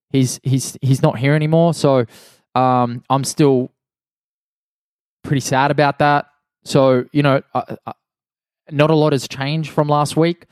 he's 0.09 0.39
he's 0.43 0.77
he's 0.81 1.01
not 1.01 1.17
here 1.17 1.35
anymore. 1.35 1.73
So 1.73 2.05
um, 2.53 3.03
I'm 3.09 3.23
still 3.23 3.71
pretty 5.23 5.39
sad 5.39 5.71
about 5.71 5.99
that. 5.99 6.25
So 6.63 7.05
you 7.11 7.23
know, 7.23 7.41
uh, 7.53 7.75
uh, 7.85 7.93
not 8.71 8.91
a 8.91 8.95
lot 8.95 9.13
has 9.13 9.27
changed 9.27 9.71
from 9.71 9.87
last 9.87 10.17
week. 10.17 10.45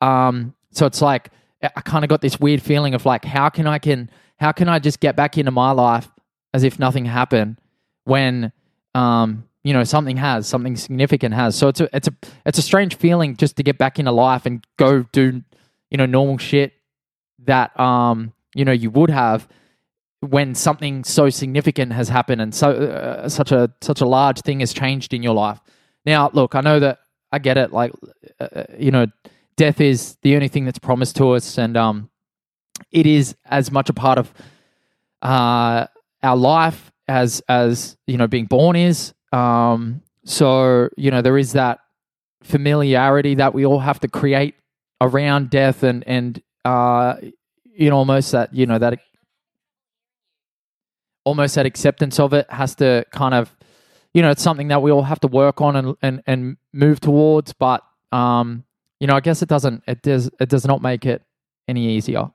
Um, 0.00 0.54
so 0.70 0.86
it's 0.86 1.00
like 1.00 1.30
I 1.62 1.80
kind 1.80 2.04
of 2.04 2.08
got 2.08 2.20
this 2.20 2.38
weird 2.38 2.62
feeling 2.62 2.94
of 2.94 3.06
like, 3.06 3.24
how 3.24 3.48
can 3.48 3.66
I 3.66 3.78
can 3.78 4.10
how 4.38 4.52
can 4.52 4.68
I 4.68 4.78
just 4.78 5.00
get 5.00 5.16
back 5.16 5.36
into 5.38 5.50
my 5.50 5.72
life 5.72 6.08
as 6.54 6.64
if 6.64 6.78
nothing 6.78 7.04
happened 7.04 7.58
when 8.04 8.52
um, 8.94 9.44
you 9.64 9.72
know 9.72 9.84
something 9.84 10.16
has 10.16 10.46
something 10.46 10.76
significant 10.76 11.34
has. 11.34 11.56
So 11.56 11.68
it's 11.68 11.80
a 11.80 11.96
it's 11.96 12.08
a 12.08 12.14
it's 12.46 12.58
a 12.58 12.62
strange 12.62 12.96
feeling 12.96 13.36
just 13.36 13.56
to 13.56 13.62
get 13.62 13.78
back 13.78 13.98
into 13.98 14.12
life 14.12 14.46
and 14.46 14.64
go 14.76 15.02
do 15.12 15.42
you 15.90 15.98
know 15.98 16.06
normal 16.06 16.38
shit 16.38 16.72
that 17.44 17.78
um 17.78 18.32
you 18.54 18.64
know 18.64 18.72
you 18.72 18.90
would 18.90 19.10
have 19.10 19.48
when 20.20 20.54
something 20.54 21.04
so 21.04 21.30
significant 21.30 21.92
has 21.92 22.08
happened 22.08 22.40
and 22.40 22.54
so 22.54 22.70
uh, 22.70 23.28
such 23.28 23.52
a 23.52 23.72
such 23.80 24.00
a 24.00 24.06
large 24.06 24.40
thing 24.40 24.60
has 24.60 24.72
changed 24.72 25.14
in 25.14 25.22
your 25.22 25.34
life. 25.34 25.60
Now, 26.04 26.30
look, 26.32 26.54
I 26.54 26.60
know 26.60 26.80
that 26.80 27.00
I 27.30 27.38
get 27.38 27.58
it. 27.58 27.72
Like, 27.72 27.92
uh, 28.40 28.44
uh, 28.44 28.64
you 28.78 28.90
know, 28.90 29.06
death 29.56 29.80
is 29.80 30.16
the 30.22 30.34
only 30.34 30.48
thing 30.48 30.64
that's 30.64 30.78
promised 30.78 31.16
to 31.16 31.30
us, 31.30 31.58
and 31.58 31.76
um, 31.76 32.10
it 32.90 33.06
is 33.06 33.34
as 33.44 33.70
much 33.70 33.88
a 33.88 33.92
part 33.92 34.18
of 34.18 34.32
uh, 35.22 35.86
our 36.22 36.36
life 36.36 36.90
as 37.06 37.42
as 37.48 37.96
you 38.06 38.16
know 38.16 38.26
being 38.26 38.46
born 38.46 38.76
is. 38.76 39.14
Um, 39.32 40.02
so 40.24 40.88
you 40.96 41.10
know 41.10 41.22
there 41.22 41.38
is 41.38 41.52
that 41.52 41.80
familiarity 42.42 43.34
that 43.36 43.54
we 43.54 43.66
all 43.66 43.80
have 43.80 44.00
to 44.00 44.08
create 44.08 44.54
around 45.00 45.50
death 45.50 45.82
and 45.82 46.02
and 46.06 46.42
uh, 46.64 47.16
you 47.78 47.88
know, 47.88 47.96
almost 47.96 48.32
that, 48.32 48.52
you 48.52 48.66
know, 48.66 48.78
that 48.78 48.98
almost 51.24 51.54
that 51.54 51.64
acceptance 51.64 52.18
of 52.18 52.32
it 52.32 52.50
has 52.50 52.74
to 52.74 53.06
kind 53.12 53.34
of, 53.34 53.54
you 54.12 54.20
know, 54.20 54.30
it's 54.30 54.42
something 54.42 54.68
that 54.68 54.82
we 54.82 54.90
all 54.90 55.04
have 55.04 55.20
to 55.20 55.28
work 55.28 55.60
on 55.60 55.76
and 55.76 55.94
and, 56.02 56.22
and 56.26 56.56
move 56.72 56.98
towards. 56.98 57.52
But 57.52 57.84
um, 58.10 58.64
you 58.98 59.06
know, 59.06 59.14
I 59.14 59.20
guess 59.20 59.42
it 59.42 59.48
doesn't 59.48 59.84
it 59.86 60.02
does 60.02 60.28
it 60.40 60.48
does 60.48 60.66
not 60.66 60.82
make 60.82 61.06
it 61.06 61.22
any 61.68 61.88
easier. 61.90 62.30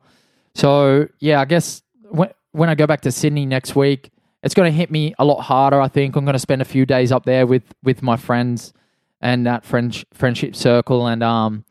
So 0.55 1.07
yeah, 1.19 1.39
I 1.39 1.45
guess 1.45 1.81
when 2.09 2.29
when 2.51 2.69
I 2.69 2.75
go 2.75 2.87
back 2.87 3.01
to 3.01 3.11
Sydney 3.11 3.45
next 3.45 3.75
week, 3.75 4.11
it's 4.43 4.53
going 4.53 4.71
to 4.71 4.77
hit 4.77 4.91
me 4.91 5.13
a 5.17 5.25
lot 5.25 5.41
harder. 5.41 5.81
I 5.81 5.87
think 5.87 6.15
I'm 6.15 6.25
going 6.25 6.33
to 6.33 6.39
spend 6.39 6.61
a 6.61 6.65
few 6.65 6.85
days 6.85 7.11
up 7.11 7.25
there 7.25 7.47
with 7.47 7.63
with 7.83 8.01
my 8.01 8.17
friends 8.17 8.73
and 9.21 9.45
that 9.45 9.65
friend 9.65 10.03
friendship 10.13 10.55
circle, 10.55 11.07
and 11.07 11.23
um, 11.23 11.65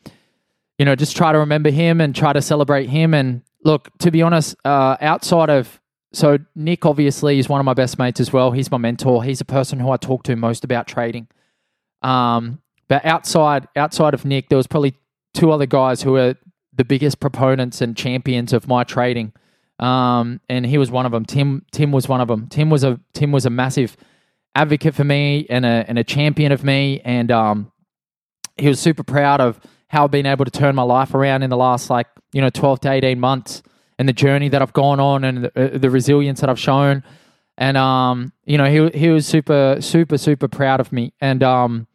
you 0.78 0.84
know, 0.84 0.96
just 0.96 1.16
try 1.16 1.32
to 1.32 1.38
remember 1.38 1.70
him 1.70 2.00
and 2.00 2.14
try 2.14 2.32
to 2.32 2.42
celebrate 2.42 2.88
him 2.88 3.14
and 3.14 3.42
look, 3.64 3.96
to 3.98 4.10
be 4.10 4.22
honest, 4.22 4.56
uh, 4.64 4.96
outside 5.00 5.50
of 5.50 5.80
so 6.12 6.38
Nick 6.54 6.84
obviously 6.84 7.38
is 7.38 7.48
one 7.48 7.60
of 7.60 7.64
my 7.64 7.74
best 7.74 7.98
mates 7.98 8.20
as 8.20 8.32
well. 8.32 8.50
He's 8.50 8.70
my 8.70 8.78
mentor. 8.78 9.24
He's 9.24 9.38
the 9.38 9.44
person 9.44 9.80
who 9.80 9.90
I 9.90 9.96
talk 9.96 10.24
to 10.24 10.36
most 10.36 10.64
about 10.64 10.86
trading. 10.86 11.28
Um, 12.02 12.60
but 12.88 13.04
outside 13.04 13.68
outside 13.76 14.14
of 14.14 14.24
Nick, 14.24 14.48
there 14.48 14.58
was 14.58 14.66
probably 14.66 14.94
two 15.34 15.50
other 15.52 15.66
guys 15.66 16.02
who 16.02 16.16
are 16.16 16.34
the 16.74 16.84
biggest 16.84 17.20
proponents 17.20 17.80
and 17.80 17.96
champions 17.96 18.52
of 18.52 18.66
my 18.66 18.84
trading. 18.84 19.32
Um, 19.78 20.40
and 20.48 20.64
he 20.64 20.78
was 20.78 20.90
one 20.90 21.06
of 21.06 21.12
them. 21.12 21.24
Tim 21.24 21.64
Tim 21.72 21.92
was 21.92 22.08
one 22.08 22.20
of 22.20 22.28
them. 22.28 22.48
Tim 22.48 22.70
was 22.70 22.84
a 22.84 23.00
Tim 23.14 23.32
was 23.32 23.46
a 23.46 23.50
massive 23.50 23.96
advocate 24.54 24.94
for 24.94 25.04
me 25.04 25.46
and 25.50 25.64
a 25.64 25.84
and 25.88 25.98
a 25.98 26.04
champion 26.04 26.52
of 26.52 26.62
me. 26.62 27.00
And 27.04 27.30
um, 27.30 27.72
he 28.56 28.68
was 28.68 28.78
super 28.78 29.02
proud 29.02 29.40
of 29.40 29.60
how 29.88 30.04
I've 30.04 30.10
been 30.10 30.26
able 30.26 30.44
to 30.44 30.50
turn 30.50 30.74
my 30.74 30.82
life 30.82 31.14
around 31.14 31.42
in 31.42 31.50
the 31.50 31.56
last 31.56 31.90
like 31.90 32.06
you 32.32 32.40
know 32.40 32.50
12 32.50 32.80
to 32.80 32.92
18 32.92 33.18
months 33.20 33.62
and 33.98 34.08
the 34.08 34.12
journey 34.12 34.48
that 34.48 34.62
I've 34.62 34.72
gone 34.72 35.00
on 35.00 35.24
and 35.24 35.44
the, 35.44 35.74
uh, 35.74 35.78
the 35.78 35.90
resilience 35.90 36.40
that 36.40 36.48
I've 36.48 36.58
shown 36.58 37.02
and 37.58 37.76
um 37.76 38.32
you 38.46 38.56
know 38.56 38.64
he 38.64 38.98
he 38.98 39.10
was 39.10 39.26
super 39.26 39.76
super 39.80 40.16
super 40.16 40.48
proud 40.48 40.80
of 40.80 40.92
me 40.92 41.12
and 41.20 41.42
um 41.42 41.86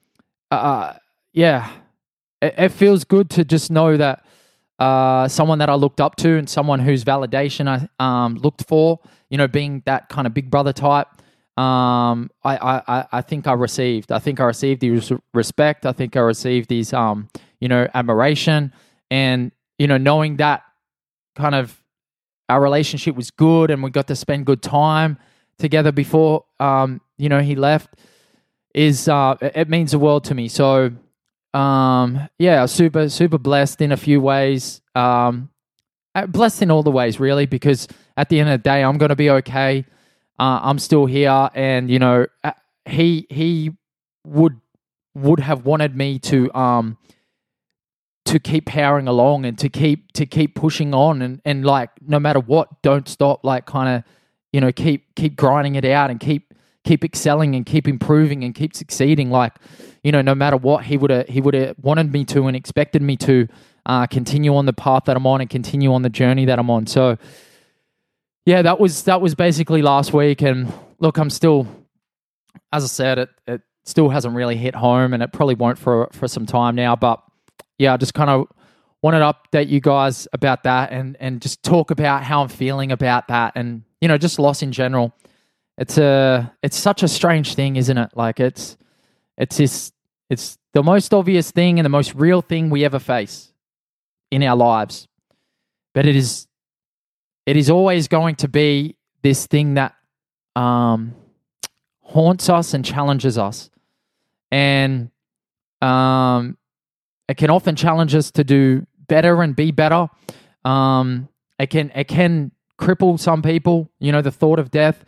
uh 0.51 0.93
yeah, 1.37 1.69
it, 2.41 2.55
it, 2.57 2.69
feels 2.69 3.03
good 3.03 3.29
to 3.29 3.45
just 3.45 3.69
know 3.69 3.95
that 3.95 4.25
uh, 4.79 5.27
someone 5.27 5.59
that 5.59 5.69
I 5.69 5.75
looked 5.75 6.01
up 6.01 6.15
to 6.17 6.37
and 6.37 6.49
someone 6.49 6.79
whose 6.79 7.03
validation 7.03 7.67
I 7.67 7.87
um, 8.03 8.35
looked 8.35 8.67
for, 8.67 8.99
you 9.29 9.37
know, 9.37 9.47
being 9.47 9.81
that 9.85 10.09
kind 10.09 10.27
of 10.27 10.33
big 10.33 10.49
brother 10.51 10.73
type. 10.73 11.07
Um, 11.57 12.29
I, 12.43 12.83
I, 12.87 13.05
I 13.11 13.21
think 13.21 13.47
I 13.47 13.53
received. 13.53 14.11
I 14.11 14.19
think 14.19 14.39
I 14.39 14.43
received 14.43 14.81
these 14.81 15.11
respect. 15.33 15.85
I 15.85 15.91
think 15.91 16.15
I 16.15 16.19
received 16.19 16.69
his 16.69 16.93
um, 16.93 17.29
you 17.59 17.67
know, 17.67 17.87
admiration, 17.95 18.73
and 19.09 19.51
you 19.79 19.87
know, 19.87 19.97
knowing 19.97 20.37
that 20.37 20.63
kind 21.35 21.55
of 21.55 21.81
our 22.49 22.61
relationship 22.61 23.15
was 23.15 23.31
good 23.31 23.71
and 23.71 23.83
we 23.83 23.89
got 23.89 24.07
to 24.07 24.15
spend 24.15 24.45
good 24.45 24.61
time 24.61 25.17
together 25.59 25.91
before 25.91 26.45
um, 26.59 27.01
you 27.17 27.29
know 27.29 27.41
he 27.41 27.55
left 27.55 27.89
is 28.73 29.07
uh, 29.07 29.35
it 29.41 29.69
means 29.69 29.91
the 29.91 29.99
world 29.99 30.23
to 30.23 30.35
me. 30.35 30.47
So 30.47 30.91
um, 31.57 32.29
yeah, 32.37 32.65
super 32.67 33.09
super 33.09 33.39
blessed 33.39 33.81
in 33.81 33.91
a 33.91 33.97
few 33.97 34.21
ways. 34.21 34.81
Um, 34.93 35.49
uh, 36.13 36.27
blessed 36.27 36.61
in 36.63 36.71
all 36.71 36.83
the 36.83 36.91
ways 36.91 37.19
really 37.19 37.47
because 37.47 37.87
at 38.15 38.29
the 38.29 38.39
end 38.39 38.49
of 38.49 38.59
the 38.59 38.63
day 38.63 38.83
I'm 38.83 38.97
going 38.97 39.09
to 39.09 39.15
be 39.15 39.29
okay. 39.31 39.85
Uh, 40.39 40.59
I'm 40.61 40.77
still 40.77 41.07
here, 41.07 41.49
and 41.55 41.89
you 41.89 41.97
know 41.97 42.27
uh, 42.43 42.51
he 42.85 43.25
he 43.31 43.71
would 44.23 44.59
would 45.15 45.39
have 45.39 45.65
wanted 45.65 45.95
me 45.95 46.19
to 46.19 46.53
um 46.53 46.97
to 48.25 48.39
keep 48.39 48.65
powering 48.67 49.07
along 49.07 49.45
and 49.45 49.57
to 49.57 49.69
keep 49.69 50.11
to 50.11 50.27
keep 50.27 50.53
pushing 50.53 50.93
on 50.93 51.23
and 51.23 51.41
and 51.43 51.65
like 51.65 51.89
no 52.05 52.19
matter 52.19 52.39
what 52.39 52.83
don't 52.83 53.07
stop 53.07 53.43
like 53.43 53.65
kind 53.65 53.95
of 53.95 54.03
you 54.51 54.61
know 54.61 54.71
keep 54.71 55.15
keep 55.15 55.35
grinding 55.35 55.75
it 55.75 55.85
out 55.85 56.11
and 56.11 56.19
keep 56.19 56.46
keep 56.87 57.03
excelling 57.03 57.53
and 57.53 57.65
keep 57.65 57.87
improving 57.87 58.43
and 58.43 58.55
keep 58.55 58.73
succeeding. 58.73 59.29
Like 59.29 59.53
you 60.03 60.11
know 60.11 60.21
no 60.21 60.33
matter 60.33 60.55
what 60.55 60.85
he 60.85 60.97
would 60.97 61.11
have 61.11 61.27
he 61.27 61.41
would 61.41 61.53
have 61.53 61.75
wanted 61.81 62.11
me 62.11 62.23
to 62.25 62.47
and 62.47 62.55
expected 62.55 63.01
me 63.01 63.17
to 63.17 63.47
uh, 63.85 64.07
continue 64.07 64.55
on 64.55 64.65
the 64.65 64.73
path 64.73 65.03
that 65.05 65.17
I'm 65.17 65.27
on 65.27 65.41
and 65.41 65.49
continue 65.49 65.93
on 65.93 66.01
the 66.01 66.09
journey 66.09 66.45
that 66.45 66.59
I'm 66.59 66.69
on. 66.69 66.87
So 66.87 67.17
yeah 68.45 68.61
that 68.61 68.79
was 68.79 69.03
that 69.03 69.19
was 69.19 69.35
basically 69.35 69.81
last 69.81 70.13
week. 70.13 70.41
And 70.41 70.71
look 70.99 71.17
I'm 71.17 71.29
still 71.29 71.67
as 72.71 72.83
I 72.83 72.87
said 72.87 73.19
it 73.19 73.29
it 73.47 73.61
still 73.83 74.09
hasn't 74.09 74.35
really 74.35 74.55
hit 74.55 74.75
home 74.75 75.13
and 75.13 75.21
it 75.21 75.33
probably 75.33 75.55
won't 75.55 75.77
for 75.77 76.07
for 76.13 76.27
some 76.27 76.45
time 76.45 76.75
now. 76.75 76.95
But 76.95 77.21
yeah, 77.77 77.93
I 77.93 77.97
just 77.97 78.13
kind 78.13 78.29
of 78.29 78.47
wanted 79.01 79.19
to 79.19 79.33
update 79.33 79.67
you 79.69 79.81
guys 79.81 80.27
about 80.31 80.63
that 80.63 80.91
and 80.91 81.17
and 81.19 81.41
just 81.41 81.63
talk 81.63 81.91
about 81.91 82.23
how 82.23 82.41
I'm 82.41 82.47
feeling 82.47 82.91
about 82.93 83.27
that 83.27 83.53
and 83.55 83.83
you 83.99 84.07
know 84.07 84.17
just 84.17 84.39
loss 84.39 84.61
in 84.61 84.71
general. 84.71 85.13
It's 85.77 85.97
a 85.97 86.53
it's 86.63 86.77
such 86.77 87.03
a 87.03 87.07
strange 87.07 87.55
thing, 87.55 87.75
isn't 87.75 87.97
it? 87.97 88.11
Like 88.15 88.39
it's 88.39 88.77
it's 89.37 89.57
this 89.57 89.91
it's 90.29 90.57
the 90.73 90.83
most 90.83 91.13
obvious 91.13 91.51
thing 91.51 91.79
and 91.79 91.85
the 91.85 91.89
most 91.89 92.13
real 92.15 92.41
thing 92.41 92.69
we 92.69 92.83
ever 92.83 92.99
face 92.99 93.53
in 94.31 94.43
our 94.43 94.55
lives. 94.55 95.07
But 95.93 96.05
it 96.05 96.15
is 96.15 96.47
it 97.45 97.55
is 97.55 97.69
always 97.69 98.07
going 98.07 98.35
to 98.37 98.47
be 98.47 98.95
this 99.21 99.45
thing 99.47 99.75
that 99.75 99.93
um 100.55 101.15
haunts 102.01 102.49
us 102.49 102.73
and 102.73 102.83
challenges 102.83 103.37
us. 103.37 103.69
And 104.51 105.11
um 105.81 106.57
it 107.27 107.37
can 107.37 107.49
often 107.49 107.75
challenge 107.75 108.15
us 108.15 108.31
to 108.31 108.43
do 108.43 108.85
better 109.07 109.41
and 109.41 109.55
be 109.55 109.71
better. 109.71 110.07
Um, 110.63 111.29
it 111.59 111.67
can 111.67 111.91
it 111.95 112.07
can 112.07 112.51
cripple 112.79 113.19
some 113.19 113.41
people. 113.41 113.89
You 113.99 114.11
know, 114.11 114.21
the 114.21 114.31
thought 114.31 114.59
of 114.59 114.71
death. 114.71 115.03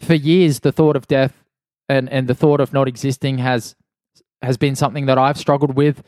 For 0.00 0.14
years, 0.14 0.60
the 0.60 0.72
thought 0.72 0.96
of 0.96 1.06
death 1.06 1.44
and 1.88 2.08
and 2.10 2.28
the 2.28 2.34
thought 2.34 2.60
of 2.60 2.72
not 2.72 2.88
existing 2.88 3.38
has 3.38 3.74
has 4.42 4.56
been 4.56 4.76
something 4.76 5.06
that 5.06 5.18
I've 5.18 5.38
struggled 5.38 5.76
with. 5.76 6.02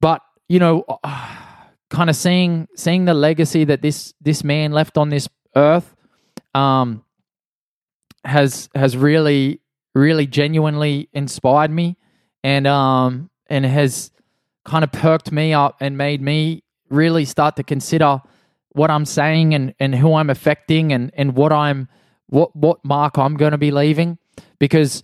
But 0.00 0.20
you 0.48 0.58
know, 0.58 0.84
kind 1.90 2.10
of 2.10 2.16
seeing 2.16 2.68
seeing 2.76 3.04
the 3.04 3.14
legacy 3.14 3.64
that 3.64 3.82
this 3.82 4.14
this 4.20 4.44
man 4.44 4.72
left 4.72 4.98
on 4.98 5.08
this 5.08 5.28
earth, 5.56 5.94
um, 6.54 7.04
has 8.24 8.68
has 8.74 8.96
really 8.96 9.60
really 9.94 10.26
genuinely 10.26 11.08
inspired 11.12 11.70
me, 11.70 11.96
and 12.42 12.66
um 12.66 13.30
and 13.48 13.64
has 13.64 14.10
kind 14.64 14.84
of 14.84 14.92
perked 14.92 15.32
me 15.32 15.52
up 15.52 15.76
and 15.80 15.98
made 15.98 16.22
me 16.22 16.62
really 16.88 17.24
start 17.24 17.56
to 17.56 17.62
consider 17.62 18.20
what 18.70 18.90
I'm 18.90 19.04
saying 19.04 19.54
and, 19.54 19.74
and 19.80 19.94
who 19.94 20.14
I'm 20.14 20.30
affecting 20.30 20.92
and, 20.92 21.10
and 21.14 21.34
what 21.34 21.52
I'm 21.52 21.88
what 22.32 22.54
what 22.56 22.84
mark 22.84 23.18
I'm 23.18 23.36
going 23.36 23.52
to 23.52 23.58
be 23.58 23.70
leaving 23.70 24.18
because 24.58 25.02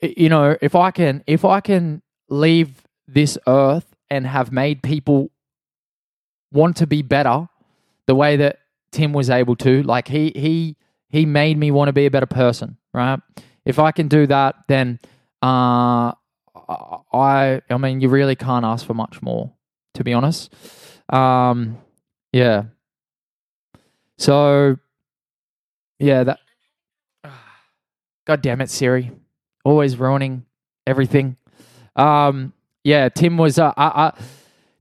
you 0.00 0.28
know 0.28 0.56
if 0.60 0.74
I 0.74 0.90
can 0.90 1.24
if 1.26 1.44
I 1.44 1.60
can 1.60 2.02
leave 2.28 2.82
this 3.06 3.36
earth 3.46 3.94
and 4.10 4.26
have 4.26 4.52
made 4.52 4.82
people 4.82 5.30
want 6.52 6.76
to 6.76 6.86
be 6.86 7.02
better 7.02 7.48
the 8.06 8.14
way 8.14 8.36
that 8.36 8.58
Tim 8.92 9.12
was 9.12 9.28
able 9.30 9.56
to 9.56 9.82
like 9.82 10.08
he 10.08 10.32
he 10.36 10.76
he 11.08 11.26
made 11.26 11.58
me 11.58 11.70
want 11.70 11.88
to 11.88 11.92
be 11.92 12.06
a 12.06 12.10
better 12.10 12.26
person 12.26 12.76
right 12.94 13.18
if 13.64 13.78
I 13.78 13.90
can 13.90 14.08
do 14.08 14.26
that 14.26 14.54
then 14.68 15.00
uh 15.42 16.12
I 17.12 17.60
I 17.68 17.76
mean, 17.78 18.00
you 18.00 18.08
really 18.08 18.36
can't 18.36 18.64
ask 18.64 18.86
for 18.86 18.94
much 18.94 19.22
more, 19.22 19.52
to 19.94 20.04
be 20.04 20.12
honest. 20.12 20.52
Um, 21.08 21.78
yeah. 22.32 22.64
So, 24.18 24.76
yeah, 25.98 26.24
that. 26.24 26.38
God 28.24 28.42
damn 28.42 28.60
it, 28.60 28.70
Siri, 28.70 29.10
always 29.64 29.96
ruining 29.96 30.44
everything. 30.86 31.36
Um, 31.96 32.52
yeah, 32.84 33.08
Tim 33.08 33.36
was. 33.36 33.58
Uh, 33.58 33.72
I, 33.76 33.86
I, 33.86 34.22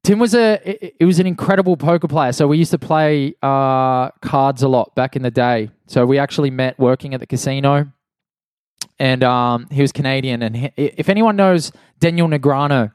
Tim 0.04 0.20
was 0.20 0.34
a. 0.34 0.62
It, 0.64 0.96
it, 1.00 1.06
was 1.06 1.20
an 1.20 1.28
incredible 1.28 1.78
poker 1.78 2.08
player. 2.08 2.32
So 2.32 2.48
we 2.48 2.58
used 2.58 2.72
to 2.72 2.80
play 2.80 3.36
uh, 3.42 4.10
cards 4.22 4.64
a 4.64 4.68
lot 4.68 4.96
back 4.96 5.16
in 5.16 5.22
the 5.22 5.32
day. 5.32 5.70
So 5.88 6.06
we 6.06 6.18
actually 6.18 6.50
met 6.50 6.80
working 6.80 7.14
at 7.14 7.20
the 7.20 7.28
casino 7.28 7.92
and 9.02 9.24
um, 9.24 9.68
he 9.72 9.82
was 9.82 9.92
Canadian. 9.92 10.44
And 10.44 10.56
he, 10.56 10.72
if 10.78 11.10
anyone 11.10 11.36
knows 11.36 11.72
Daniel 12.00 12.28
Negreanu, 12.28 12.94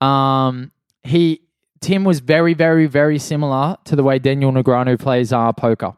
um, 0.00 0.70
he 1.02 1.40
Tim 1.80 2.04
was 2.04 2.20
very, 2.20 2.52
very, 2.52 2.86
very 2.86 3.18
similar 3.18 3.76
to 3.84 3.96
the 3.96 4.02
way 4.02 4.18
Daniel 4.18 4.52
Negreanu 4.52 4.98
plays 4.98 5.32
uh, 5.32 5.52
poker. 5.52 5.94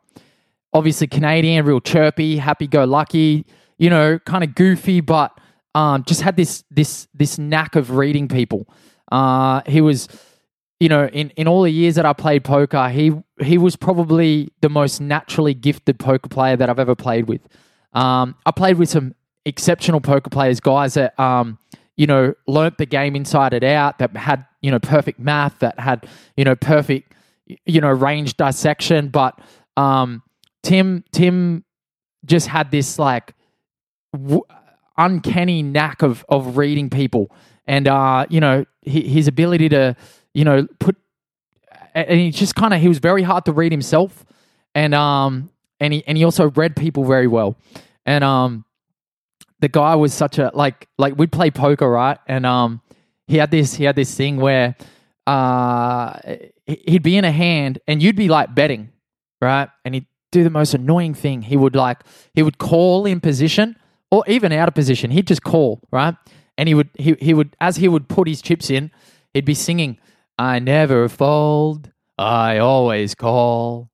Obviously, 0.72 1.08
Canadian, 1.08 1.64
real 1.64 1.80
chirpy, 1.80 2.36
happy-go-lucky, 2.36 3.44
you 3.80 3.88
know, 3.88 4.18
kind 4.20 4.44
of 4.44 4.54
goofy, 4.54 5.00
but 5.00 5.36
um, 5.74 6.04
just 6.04 6.20
had 6.20 6.36
this 6.36 6.62
this 6.70 7.08
this 7.14 7.38
knack 7.38 7.74
of 7.74 7.92
reading 7.92 8.28
people. 8.28 8.68
Uh, 9.10 9.62
he 9.66 9.80
was, 9.80 10.06
you 10.78 10.88
know, 10.88 11.06
in, 11.06 11.30
in 11.30 11.48
all 11.48 11.62
the 11.62 11.70
years 11.70 11.94
that 11.94 12.04
I 12.04 12.12
played 12.12 12.44
poker, 12.44 12.90
he 12.90 13.12
he 13.40 13.56
was 13.56 13.76
probably 13.76 14.52
the 14.60 14.68
most 14.68 15.00
naturally 15.00 15.54
gifted 15.54 15.98
poker 15.98 16.28
player 16.28 16.56
that 16.56 16.68
I've 16.68 16.78
ever 16.78 16.94
played 16.94 17.26
with. 17.26 17.40
Um, 17.94 18.36
I 18.44 18.50
played 18.50 18.76
with 18.76 18.90
some 18.90 19.14
exceptional 19.46 20.02
poker 20.02 20.28
players, 20.28 20.60
guys 20.60 20.94
that 20.94 21.18
um, 21.18 21.58
you 21.96 22.06
know 22.06 22.34
learnt 22.46 22.76
the 22.76 22.86
game 22.86 23.16
inside 23.16 23.54
and 23.54 23.64
out, 23.64 23.98
that 23.98 24.14
had 24.14 24.44
you 24.60 24.70
know 24.70 24.78
perfect 24.78 25.18
math, 25.18 25.58
that 25.60 25.80
had 25.80 26.06
you 26.36 26.44
know 26.44 26.54
perfect 26.54 27.14
you 27.64 27.80
know 27.80 27.90
range 27.90 28.36
dissection. 28.36 29.08
But 29.08 29.40
um, 29.78 30.22
Tim 30.62 31.02
Tim 31.12 31.64
just 32.26 32.46
had 32.46 32.70
this 32.70 32.98
like 32.98 33.32
w- 34.12 34.42
uncanny 34.96 35.62
knack 35.62 36.02
of 36.02 36.24
of 36.28 36.56
reading 36.56 36.90
people, 36.90 37.30
and 37.66 37.88
uh, 37.88 38.26
you 38.28 38.40
know 38.40 38.64
his 38.82 39.28
ability 39.28 39.68
to 39.70 39.96
you 40.34 40.44
know 40.44 40.66
put 40.78 40.96
and 41.94 42.20
he 42.20 42.30
just 42.30 42.54
kind 42.54 42.72
of 42.72 42.80
he 42.80 42.88
was 42.88 42.98
very 42.98 43.22
hard 43.22 43.44
to 43.44 43.52
read 43.52 43.72
himself, 43.72 44.24
and 44.74 44.94
um 44.94 45.50
and 45.80 45.92
he 45.92 46.04
and 46.06 46.16
he 46.18 46.24
also 46.24 46.50
read 46.50 46.76
people 46.76 47.04
very 47.04 47.26
well, 47.26 47.56
and 48.06 48.24
um 48.24 48.64
the 49.60 49.68
guy 49.68 49.94
was 49.94 50.14
such 50.14 50.38
a 50.38 50.50
like 50.54 50.88
like 50.98 51.16
we'd 51.16 51.32
play 51.32 51.50
poker 51.50 51.88
right? 51.88 52.18
And 52.26 52.46
um 52.46 52.80
he 53.26 53.36
had 53.36 53.50
this 53.50 53.74
he 53.74 53.84
had 53.84 53.96
this 53.96 54.14
thing 54.14 54.38
where 54.38 54.74
uh 55.26 56.18
he'd 56.66 57.02
be 57.02 57.16
in 57.16 57.24
a 57.24 57.32
hand 57.32 57.78
and 57.86 58.02
you'd 58.02 58.16
be 58.16 58.28
like 58.28 58.54
betting 58.54 58.90
right? 59.40 59.68
And 59.84 59.94
he'd 59.94 60.06
do 60.32 60.44
the 60.44 60.50
most 60.50 60.74
annoying 60.74 61.14
thing. 61.14 61.42
He 61.42 61.56
would 61.56 61.74
like 61.74 61.98
he 62.34 62.42
would 62.42 62.58
call 62.58 63.06
in 63.06 63.20
position 63.20 63.76
or 64.10 64.24
even 64.26 64.52
out 64.52 64.68
of 64.68 64.74
position 64.74 65.10
he'd 65.10 65.26
just 65.26 65.42
call 65.42 65.80
right 65.90 66.14
and 66.58 66.68
he 66.68 66.74
would 66.74 66.88
he, 66.94 67.16
he 67.20 67.34
would 67.34 67.54
as 67.60 67.76
he 67.76 67.88
would 67.88 68.08
put 68.08 68.28
his 68.28 68.42
chips 68.42 68.70
in 68.70 68.90
he'd 69.34 69.44
be 69.44 69.54
singing 69.54 69.98
i 70.38 70.58
never 70.58 71.08
fold 71.08 71.90
i 72.18 72.58
always 72.58 73.14
call 73.14 73.90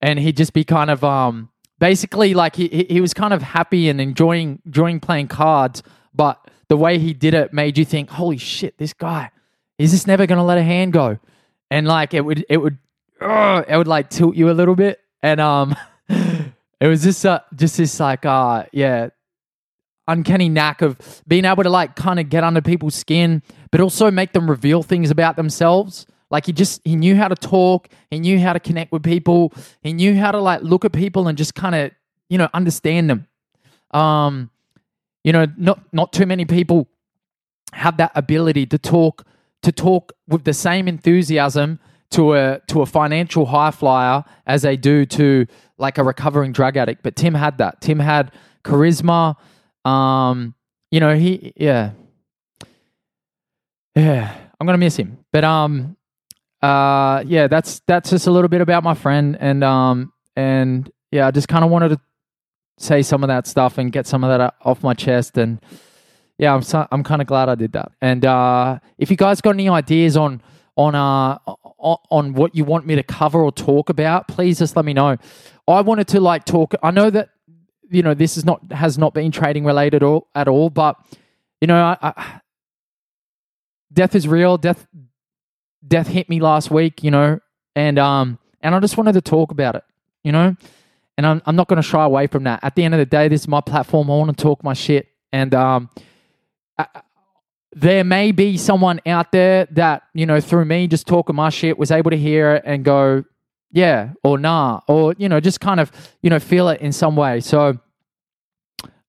and 0.00 0.18
he'd 0.18 0.36
just 0.36 0.52
be 0.52 0.64
kind 0.64 0.90
of 0.90 1.02
um 1.02 1.48
basically 1.78 2.34
like 2.34 2.56
he 2.56 2.86
he 2.88 3.00
was 3.00 3.14
kind 3.14 3.32
of 3.32 3.42
happy 3.42 3.88
and 3.88 4.00
enjoying 4.00 4.60
enjoying 4.66 5.00
playing 5.00 5.28
cards, 5.28 5.82
but 6.14 6.50
the 6.68 6.76
way 6.76 6.98
he 6.98 7.12
did 7.12 7.34
it 7.34 7.52
made 7.52 7.78
you 7.78 7.84
think, 7.84 8.10
"Holy 8.10 8.38
shit, 8.38 8.78
this 8.78 8.92
guy 8.92 9.30
is 9.78 9.92
this 9.92 10.06
never 10.06 10.26
going 10.26 10.38
to 10.38 10.44
let 10.44 10.58
a 10.58 10.62
hand 10.62 10.92
go?" 10.92 11.18
And 11.70 11.86
like 11.86 12.14
it 12.14 12.24
would 12.24 12.44
it 12.48 12.58
would 12.58 12.78
it 13.20 13.76
would 13.76 13.88
like 13.88 14.10
tilt 14.10 14.36
you 14.36 14.50
a 14.50 14.52
little 14.52 14.74
bit, 14.74 15.00
and 15.22 15.40
um, 15.40 15.76
it 16.08 16.86
was 16.86 17.02
just 17.02 17.24
uh, 17.24 17.40
just 17.54 17.76
this 17.76 18.00
like 18.00 18.24
uh 18.24 18.64
yeah. 18.72 19.10
Uncanny 20.08 20.48
knack 20.48 20.82
of 20.82 21.22
being 21.26 21.44
able 21.44 21.62
to 21.62 21.70
like 21.70 21.96
kind 21.96 22.20
of 22.20 22.28
get 22.28 22.44
under 22.44 22.60
people's 22.60 22.94
skin, 22.94 23.42
but 23.70 23.80
also 23.80 24.10
make 24.10 24.32
them 24.32 24.48
reveal 24.48 24.82
things 24.82 25.10
about 25.10 25.36
themselves. 25.36 26.06
Like 26.30 26.46
he 26.46 26.52
just 26.52 26.80
he 26.84 26.96
knew 26.96 27.16
how 27.16 27.28
to 27.28 27.34
talk, 27.34 27.88
he 28.10 28.18
knew 28.18 28.38
how 28.40 28.52
to 28.52 28.60
connect 28.60 28.92
with 28.92 29.02
people, 29.02 29.52
he 29.82 29.92
knew 29.92 30.16
how 30.16 30.32
to 30.32 30.40
like 30.40 30.62
look 30.62 30.84
at 30.84 30.92
people 30.92 31.28
and 31.28 31.38
just 31.38 31.54
kind 31.54 31.74
of 31.74 31.90
you 32.28 32.38
know 32.38 32.48
understand 32.52 33.08
them. 33.10 33.26
Um, 33.92 34.50
you 35.22 35.32
know, 35.32 35.46
not 35.56 35.80
not 35.92 36.12
too 36.12 36.26
many 36.26 36.44
people 36.44 36.88
have 37.72 37.96
that 37.98 38.12
ability 38.14 38.66
to 38.66 38.78
talk 38.78 39.24
to 39.62 39.72
talk 39.72 40.12
with 40.28 40.44
the 40.44 40.52
same 40.52 40.88
enthusiasm 40.88 41.78
to 42.10 42.34
a 42.34 42.60
to 42.68 42.82
a 42.82 42.86
financial 42.86 43.46
high 43.46 43.70
flyer 43.70 44.24
as 44.46 44.62
they 44.62 44.76
do 44.76 45.04
to 45.04 45.46
like 45.78 45.98
a 45.98 46.04
recovering 46.04 46.52
drug 46.52 46.76
addict. 46.76 47.02
But 47.02 47.16
Tim 47.16 47.34
had 47.34 47.58
that. 47.58 47.80
Tim 47.80 47.98
had 47.98 48.32
charisma. 48.64 49.36
Um, 49.86 50.54
you 50.90 51.00
know, 51.00 51.14
he 51.14 51.52
yeah. 51.56 51.92
Yeah, 53.94 54.36
I'm 54.60 54.66
gonna 54.66 54.78
miss 54.78 54.96
him. 54.96 55.18
But 55.32 55.44
um 55.44 55.96
uh 56.62 57.22
yeah, 57.26 57.46
that's 57.46 57.80
that's 57.86 58.10
just 58.10 58.26
a 58.26 58.30
little 58.30 58.48
bit 58.48 58.60
about 58.60 58.82
my 58.82 58.94
friend 58.94 59.36
and 59.40 59.64
um 59.64 60.12
and 60.34 60.90
yeah, 61.10 61.26
I 61.26 61.30
just 61.30 61.48
kind 61.48 61.64
of 61.64 61.70
wanted 61.70 61.90
to 61.90 62.00
say 62.78 63.02
some 63.02 63.24
of 63.24 63.28
that 63.28 63.46
stuff 63.46 63.78
and 63.78 63.90
get 63.90 64.06
some 64.06 64.22
of 64.22 64.36
that 64.36 64.54
off 64.62 64.82
my 64.82 64.92
chest 64.92 65.38
and 65.38 65.60
yeah, 66.38 66.54
I'm 66.54 66.60
so, 66.60 66.86
I'm 66.92 67.02
kind 67.02 67.22
of 67.22 67.26
glad 67.26 67.48
I 67.48 67.54
did 67.54 67.72
that. 67.72 67.92
And 68.02 68.24
uh 68.24 68.80
if 68.98 69.10
you 69.10 69.16
guys 69.16 69.40
got 69.40 69.54
any 69.54 69.68
ideas 69.68 70.16
on 70.16 70.42
on 70.76 70.94
uh 70.94 71.38
on 71.78 72.34
what 72.34 72.54
you 72.54 72.64
want 72.64 72.86
me 72.86 72.96
to 72.96 73.02
cover 73.02 73.42
or 73.42 73.52
talk 73.52 73.88
about, 73.88 74.28
please 74.28 74.58
just 74.58 74.76
let 74.76 74.84
me 74.84 74.92
know. 74.92 75.16
I 75.68 75.80
wanted 75.80 76.08
to 76.08 76.20
like 76.20 76.44
talk. 76.44 76.74
I 76.82 76.90
know 76.90 77.10
that 77.10 77.30
you 77.90 78.02
know 78.02 78.14
this 78.14 78.36
is 78.36 78.44
not 78.44 78.60
has 78.72 78.98
not 78.98 79.14
been 79.14 79.30
trading 79.30 79.64
related 79.64 80.02
or, 80.02 80.26
at 80.34 80.48
all, 80.48 80.70
but 80.70 80.96
you 81.60 81.66
know, 81.66 81.76
I, 81.76 81.96
I, 82.02 82.40
death 83.92 84.14
is 84.14 84.28
real. 84.28 84.58
Death 84.58 84.86
death 85.86 86.08
hit 86.08 86.28
me 86.28 86.40
last 86.40 86.70
week. 86.70 87.02
You 87.02 87.10
know, 87.10 87.40
and 87.74 87.98
um 87.98 88.38
and 88.60 88.74
I 88.74 88.80
just 88.80 88.96
wanted 88.96 89.12
to 89.12 89.20
talk 89.20 89.50
about 89.50 89.76
it. 89.76 89.84
You 90.24 90.32
know, 90.32 90.56
and 91.16 91.26
I'm 91.26 91.42
I'm 91.46 91.56
not 91.56 91.68
going 91.68 91.76
to 91.76 91.88
shy 91.88 92.02
away 92.02 92.26
from 92.26 92.44
that. 92.44 92.60
At 92.62 92.74
the 92.74 92.84
end 92.84 92.94
of 92.94 92.98
the 92.98 93.06
day, 93.06 93.28
this 93.28 93.42
is 93.42 93.48
my 93.48 93.60
platform. 93.60 94.10
I 94.10 94.14
want 94.16 94.36
to 94.36 94.42
talk 94.42 94.62
my 94.62 94.74
shit, 94.74 95.08
and 95.32 95.54
um. 95.54 95.90
I, 96.78 96.86
there 97.78 98.04
may 98.04 98.32
be 98.32 98.56
someone 98.56 99.00
out 99.04 99.32
there 99.32 99.66
that 99.72 100.02
you 100.14 100.24
know 100.24 100.40
through 100.40 100.64
me 100.64 100.86
just 100.86 101.06
talking 101.06 101.36
my 101.36 101.50
shit 101.50 101.76
was 101.76 101.90
able 101.90 102.10
to 102.10 102.16
hear 102.16 102.54
it 102.54 102.62
and 102.64 102.84
go 102.84 103.22
yeah 103.76 104.12
or 104.24 104.38
nah 104.38 104.80
or 104.88 105.14
you 105.18 105.28
know 105.28 105.38
just 105.38 105.60
kind 105.60 105.80
of 105.80 105.92
you 106.22 106.30
know 106.30 106.40
feel 106.40 106.68
it 106.70 106.80
in 106.80 106.92
some 106.92 107.14
way. 107.14 107.40
So 107.40 107.78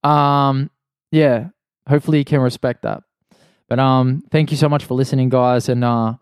um 0.04 0.70
yeah 1.10 1.48
hopefully 1.88 2.18
you 2.18 2.26
can 2.26 2.42
respect 2.42 2.82
that. 2.84 3.02
But 3.70 3.80
um 3.80 4.24
thank 4.30 4.52
you 4.52 4.58
so 4.58 4.68
much 4.68 4.84
for 4.84 4.94
listening 4.96 5.30
guys 5.30 5.70
and 5.70 5.84
uh 5.86 6.16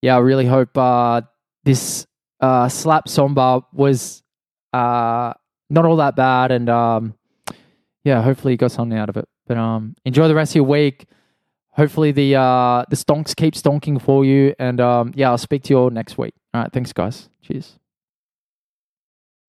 yeah 0.00 0.14
i 0.14 0.18
really 0.18 0.46
hope 0.46 0.76
uh 0.78 1.22
this 1.64 2.06
uh 2.40 2.68
slap 2.68 3.08
somber 3.08 3.62
was 3.72 4.22
uh 4.72 5.32
not 5.68 5.84
all 5.84 5.96
that 5.96 6.14
bad 6.14 6.52
and 6.52 6.70
um 6.70 7.14
yeah 8.04 8.22
hopefully 8.22 8.52
you 8.52 8.58
got 8.58 8.70
something 8.70 8.96
out 8.96 9.08
of 9.08 9.16
it. 9.16 9.28
But 9.48 9.56
um 9.56 9.96
enjoy 10.04 10.28
the 10.28 10.36
rest 10.36 10.52
of 10.52 10.56
your 10.56 10.64
week 10.66 11.06
hopefully 11.74 12.12
the 12.12 12.34
uh 12.34 12.84
the 12.90 12.96
stonks 12.96 13.34
keep 13.34 13.54
stonking 13.54 14.00
for 14.00 14.24
you 14.24 14.54
and 14.58 14.80
um 14.80 15.12
yeah 15.14 15.30
i'll 15.30 15.38
speak 15.38 15.62
to 15.64 15.70
you 15.74 15.78
all 15.78 15.90
next 15.90 16.18
week. 16.18 16.34
All 16.54 16.62
right 16.62 16.72
thanks 16.72 16.92
guys. 16.92 17.28
Cheers 17.42 17.78